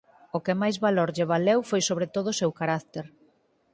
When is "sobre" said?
1.89-2.07